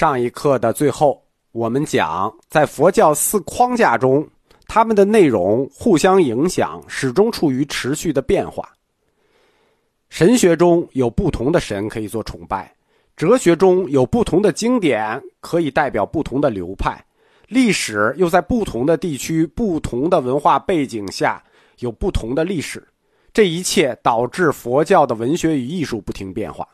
[0.00, 4.26] 上一课的最后，我们讲在佛教四框架中，
[4.66, 8.66] 它们的内容互相影响，始终处于持续的变化。
[10.08, 12.74] 神学中有不同的神可以做崇拜，
[13.14, 16.98] 哲学中有不同的经典可以代表不同的流派，
[17.46, 21.44] 历史又在不同的地区、不同的文化背景下
[21.80, 22.82] 有不同的历史。
[23.34, 26.66] 这一切导致佛教的文学与艺术不停变化。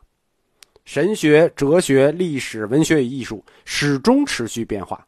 [0.86, 5.04] 神学、哲学、历史、文学与艺术始终持续变化，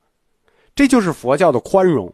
[0.74, 2.12] 这就是佛教的宽容。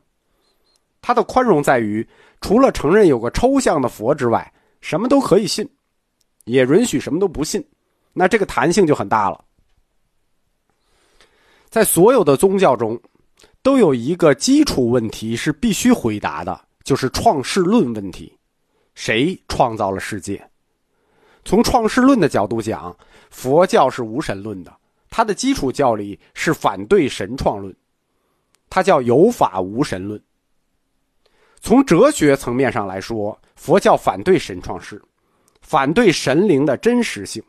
[1.01, 2.07] 它的宽容在于，
[2.43, 5.69] 除了承认有个抽象的佛之外，什么都可以信，
[6.45, 7.67] 也允许什么都不信。
[8.13, 9.43] 那这个弹性就很大了。
[11.69, 13.01] 在所有的宗教中，
[13.63, 18.39] 都有一个基础问题是必须回答的，就是创世论问题：
[18.95, 20.47] 谁创造了世界？
[21.45, 22.97] 从创世论的角度讲。
[23.31, 24.73] 佛教是无神论的，
[25.11, 27.75] 它的基础教理是反对神创论，
[28.71, 30.23] 它叫有法无神论。
[31.61, 35.03] 从哲学层面上来说，佛教反对神创世，
[35.63, 37.43] 反对神灵的真实性。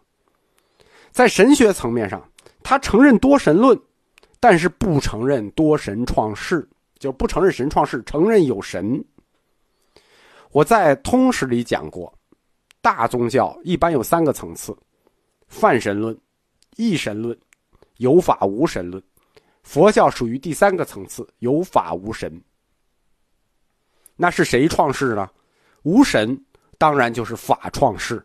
[1.12, 2.28] 在神学层面上，
[2.64, 3.80] 他承认多神论，
[4.40, 9.06] 但是不承认多神创世，就不承认神创世，承认有神。
[10.52, 12.12] 我在通史里讲过，
[12.86, 14.78] 大宗教一般有三个层次。
[15.48, 16.16] 泛神论、
[16.76, 17.36] 一神论、
[17.98, 19.02] 有法无神论，
[19.64, 22.40] 佛教属于第三个层次，有法无神。
[24.16, 25.28] 那是谁创世呢？
[25.82, 26.40] 无神
[26.78, 28.24] 当然就是法创世，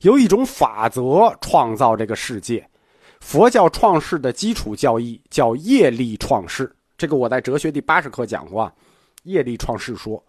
[0.00, 2.66] 有一种法则创造这个世界。
[3.20, 8.72] 佛教创世的基础教义叫业力创世，这个我在哲学第八十课讲过。
[9.24, 10.24] 业力创世说，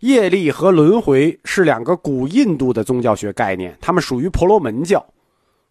[0.00, 5.04] 业力和轮回是两个古印度的宗教学概念，它们属于婆罗门教。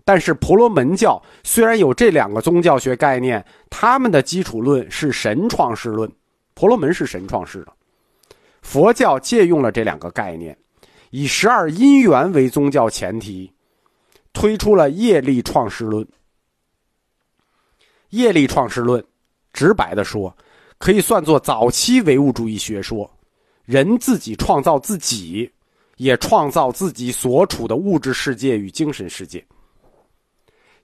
[0.04, 6.12] 但是婆罗门教虽然有这两个宗教学概念，他们的基础论是神创世论，
[6.54, 7.74] 婆罗门是神创世的。
[8.62, 10.56] 佛教借用了这两个概念，
[11.10, 13.52] 以十二因缘为宗教前提，
[14.34, 16.08] 推出了业力创世论。
[18.10, 19.04] 业力创世论，
[19.54, 20.36] 直白的说，
[20.78, 23.12] 可以算作早期唯物主义学说，
[23.66, 25.50] 人自己创造自己，
[25.98, 29.44] 也创造自己所处的物质世界与精神世界。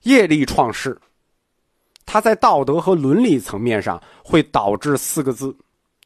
[0.02, 1.00] 业力创世，
[2.04, 5.54] 它在道德和伦理层面上会导致四个字，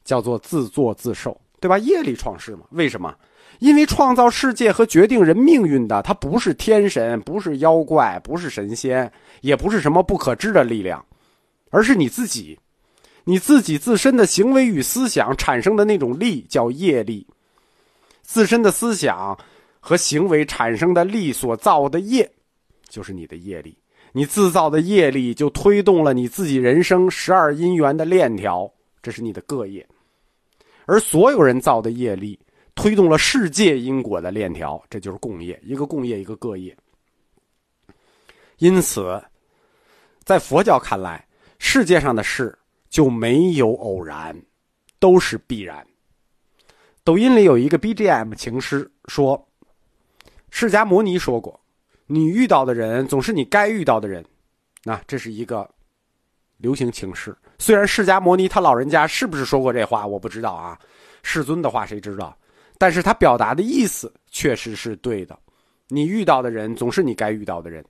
[0.04, 1.78] 叫做自作自受，对吧？
[1.78, 3.15] 业力创世嘛，为什么？
[3.59, 9.10] 因为创造世界和决定人命运的，它不是天神，不是妖怪，不是神仙，
[9.41, 11.03] 也不是什么不可知的力量，
[11.70, 12.59] 而是你自己，
[13.28, 17.26] 你自己自身的行为与思想产生的那种力叫业力，
[18.22, 19.37] 自身的思想
[19.81, 22.31] 和行为产生的力所造的业，
[22.88, 23.76] 就是你的业力。
[24.12, 28.72] 你自造的业力就推动了你自己人生十二因缘的链条，
[29.03, 29.84] 这是你的个业；
[30.84, 32.38] 而所有人造的业力
[32.76, 35.60] 推动了世界因果的链条，这就是共业。
[35.65, 36.75] 一个共业，一个个业。
[38.59, 39.20] 因此，
[40.22, 41.26] 在佛教看来，
[41.59, 42.56] 世界上的事
[42.88, 44.36] 就没有偶然，
[44.98, 45.86] 都是必然。
[47.04, 49.48] 抖音里有一个 BGM 情诗说
[50.50, 51.60] ：“释迦摩尼说过。”
[52.08, 54.24] 你遇到的人总是你该遇到的人，
[54.84, 55.69] 那这是一个
[56.58, 57.36] 流行情诗。
[57.58, 60.78] 虽然释迦摩尼他老人家是不是说过这话，我不知道啊。
[61.24, 62.36] 世尊的话谁知道？
[62.78, 65.36] 但是他表达的意思确实是对的。
[65.88, 67.84] 你遇到的人总是你该遇到的人，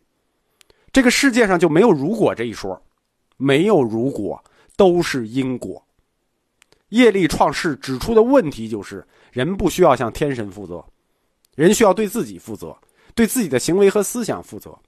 [0.93, 2.81] 这个世界上就没有如果这一说，
[3.37, 4.43] 没有如果，
[4.77, 5.83] 都是因果。
[6.91, 10.85] 业力创世指出的问题就是，人不需要向天神负责，
[11.55, 12.77] 人需要对自己负责。
[13.15, 14.79] 对自己的行为和思想负责。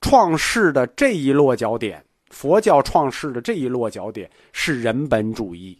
[0.00, 2.00] 创世的这一落脚点，
[2.30, 5.76] 佛教创世的这一落脚点是人本主义，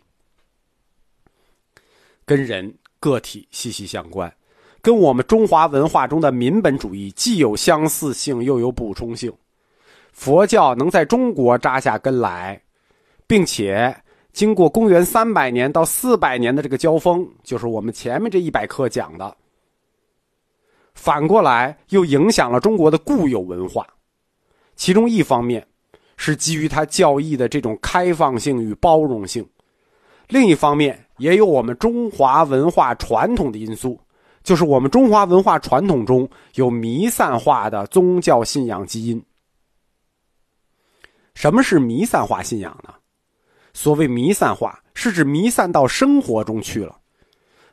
[2.25, 4.35] 跟人个体息息相关，
[4.81, 9.33] 跟我们中华文化中的民本主义既有相似性又有补充性。
[10.13, 12.61] 佛教能在中国扎下根来，
[13.33, 13.97] 并且
[14.35, 19.35] 经过公元三百年到四百年的这个交锋，就是我们前面这一百课讲的。
[20.93, 23.87] 反过来又影响了中国的固有文化，
[24.77, 25.67] 其中一方面
[26.19, 29.43] 是基于它教义的这种开放性与包容性，
[30.29, 33.99] 另一方面也有我们中华文化传统的因素，
[34.43, 39.25] 就是我们中华文化传统中有弥散化的宗教信仰基因。
[41.33, 42.93] 什么是弥散化信仰呢？
[43.75, 46.97] 所谓弥散化，是指弥散到生活中去了。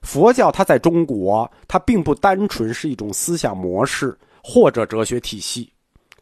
[0.02, 5.72] 佛教它在中国，它并不单纯是一种思想模式或者哲学体系，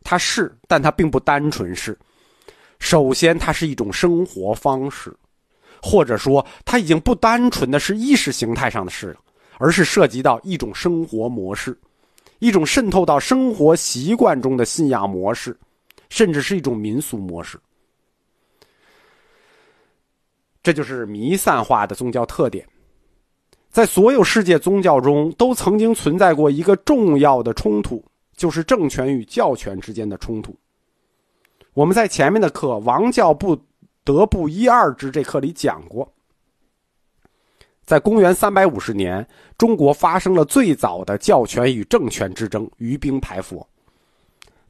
[0.03, 1.97] 它是，但它并不单纯是，
[2.79, 5.15] 首先，它是一种生活方式，
[5.79, 9.19] 或者说，它已经不单纯的是意识形态上的事了，
[9.59, 11.79] 而是涉及到一种生活模式，
[12.39, 15.55] 一种渗透到生活习惯中的信仰模式，
[16.09, 17.59] 甚至是一种民俗模式。
[20.67, 22.67] 这就是弥散化的宗教特点。
[23.69, 28.03] 在所有世界宗教中，都曾经存在过一个重要的冲突，
[28.35, 30.53] 就是政权与教权之间的冲突。
[31.73, 33.57] 我们在前面的课《王教不
[34.03, 36.13] 得不一二之》这课里讲过，
[37.85, 39.25] 在公元三百五十年，
[39.57, 43.65] 中国发生了最早的教权与政权之争，于兵排佛。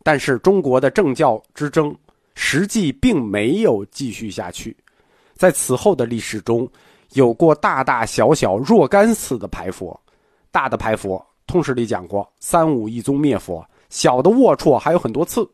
[0.04, 1.98] 但是，中国的政教之争
[2.36, 4.78] 实际并没有继续下去，
[5.38, 6.68] 在此后的历史中，
[7.13, 9.98] 有过大大小小若干次的排佛。
[10.50, 15.48] 大的排佛，通史里讲过，三武一宗灭佛；小的龌龊还有很多次。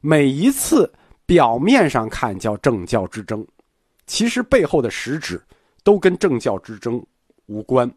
[0.00, 0.90] 每一次
[1.26, 3.44] 表面上看叫政教之争，
[4.06, 5.42] 其实背后的实质
[5.82, 7.04] 都跟政教之争
[7.46, 7.90] 无关。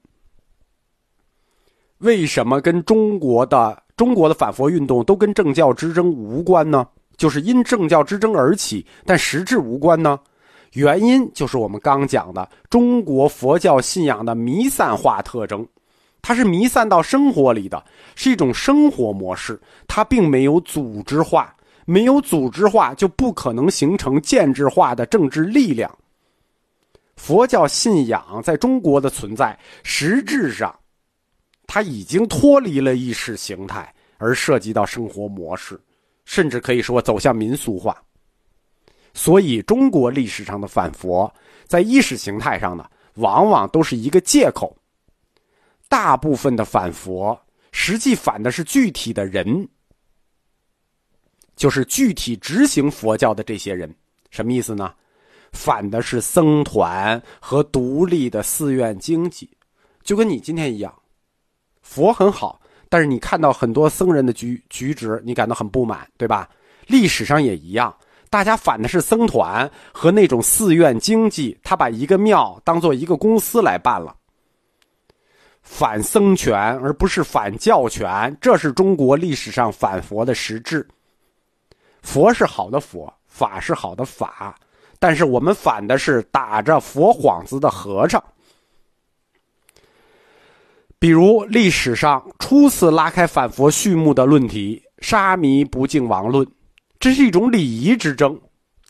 [1.99, 6.87] 为什么跟中国的中国的反佛运动都跟政教之争无关呢？
[7.17, 10.19] 就是因政教之争而起，但实质无关呢？
[10.75, 15.67] 原因就是我们刚讲的中国佛教信仰的弥散化特征，
[16.21, 17.83] 它是弥散到生活里的，
[18.15, 21.51] 是一种生活模式，它并没有组织化。
[21.87, 25.95] 没有组织化，就不可能形成建制化的政治力量。
[27.15, 30.75] 佛教信仰在中国的存在，实质上，
[31.67, 35.79] 它已经脱离了意识形态，而涉及到生活模式，
[36.25, 37.95] 甚至可以说走向民俗化。
[39.15, 41.33] 所以，中国历史上的反佛，
[41.65, 44.77] 在意识形态上呢，往往都是一个借口。
[45.87, 47.39] 大部分的反佛，
[47.71, 49.67] 实际反的是具体的人。
[51.55, 53.89] 就是具体执行佛教的这些人，
[54.29, 54.93] 什么意思呢？
[55.53, 59.49] 反的是僧团和独立的寺院经济，
[60.03, 60.93] 就跟你今天一样，
[61.81, 62.59] 佛很好，
[62.89, 66.49] 但是你看到很多僧人的举举止，你感到很不满，对吧？
[66.87, 67.95] 历史上也一样，
[68.29, 74.15] 大家反的是僧团和那种寺院经济，他把一个庙当做一个公司来办了，
[75.61, 80.85] 反僧权而不是反教权，这是中国历史上反佛的实质。
[82.01, 84.55] 佛是好的佛，法是好的法，
[84.99, 88.23] 但是我们反的是打着佛幌子的和尚。
[90.99, 96.47] 比如历史上初次拉开反佛序幕的论题“沙弥不敬王论”，
[97.05, 98.35] 这是一种礼仪之争，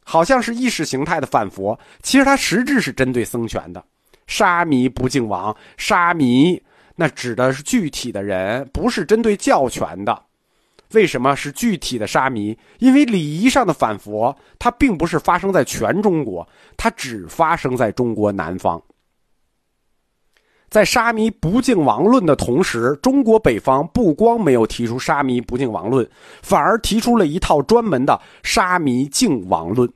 [0.05, 3.83] 好像是意识形态的反佛，其实它实质是针对僧权的。
[4.25, 6.63] 沙弥不敬王，沙弥
[6.95, 10.17] 那指的是具体的人，不是针对教权的。
[10.93, 12.57] 为什么是具体的沙弥？
[12.79, 16.47] 因为礼仪上的反佛，它并不是发生在全中国，
[16.77, 18.81] 它只发生在中国南方。
[20.69, 26.07] 在沙弥不敬王论的同时，中国北方不光没有提出沙弥不敬王论，
[26.41, 29.89] 反而提出了一套专门的沙弥敬王论。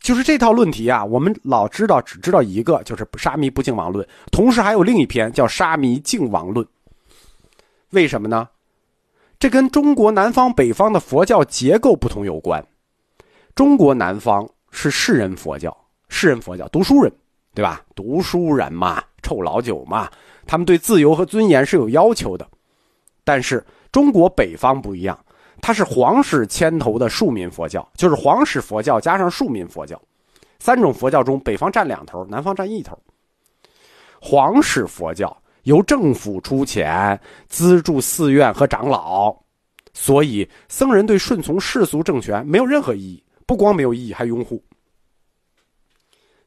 [0.00, 4.06] 就是这套论题啊，我们老知道，只知道一个，就是沙弥不敬王论。
[4.30, 6.66] 同时还有另一篇叫沙弥敬王论。
[7.90, 8.48] 为什么呢？
[9.38, 12.62] 这跟中国南方、北方的佛教结构不同有关。
[13.54, 15.74] 中国南方是士人佛教，
[16.08, 17.12] 士人佛教读书人，
[17.54, 17.82] 对吧？
[17.94, 20.10] 读书人嘛，臭老九嘛，
[20.46, 22.46] 他们对自由和尊严是有要求的。
[23.22, 25.18] 但是中国北方不一样，
[25.62, 30.00] 它是皇室牵头的庶民佛教，就是皇室佛教加上庶民佛教，
[30.58, 32.98] 三种佛教中，北方占两头，南方占一头。
[34.20, 35.34] 皇室佛教。
[35.64, 37.18] 由政府出钱
[37.48, 39.34] 资助寺院和长老，
[39.94, 43.24] 所以僧人对顺从世俗政权没有任何意义。
[43.46, 44.62] 不光没有意义，还拥护。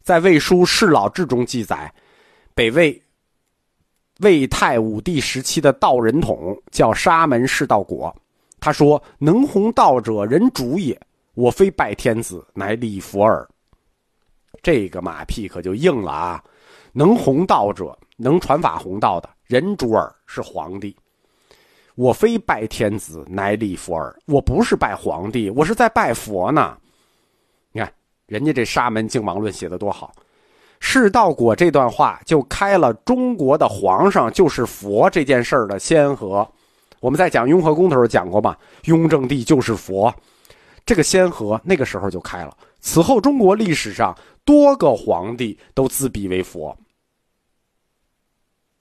[0.08, 1.94] 在《魏书·释老志》中记载，
[2.56, 3.04] 北魏
[4.22, 8.16] 魏太武帝时期的道人统叫沙门释道果，
[8.58, 10.98] 他说：“能弘道者，人主也。
[11.34, 13.46] 我非拜天子，乃礼佛耳。”
[14.64, 16.44] 这个马屁可就硬了啊！
[16.94, 17.94] 能弘道者。
[18.16, 20.96] 能传法弘道的人主耳是皇帝，
[21.96, 24.18] 我非拜天子，乃礼佛耳。
[24.26, 26.78] 我不是拜皇帝，我是在拜佛呢。
[28.28, 30.12] 人家这《沙门净王论》写的多好，
[30.82, 36.46] 释道果这段话就开了中国的皇上就是佛这件事儿的先河。
[37.00, 40.14] 我们在讲雍和宫的时候讲过嘛，雍正帝就是佛，
[40.86, 42.56] 这个先河那个时候就开了。
[42.82, 46.78] 此后中国历史上多个皇帝都自比为佛。